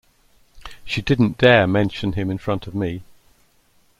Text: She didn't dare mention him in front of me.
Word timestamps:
She 0.83 1.03
didn't 1.03 1.37
dare 1.37 1.67
mention 1.67 2.13
him 2.13 2.31
in 2.31 2.39
front 2.39 2.65
of 2.65 2.73
me. 2.73 3.03